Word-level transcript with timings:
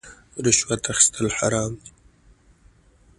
رشوت 0.45 0.81
اخیستل 0.91 1.27
حرام 1.37 1.71
دي 1.81 1.89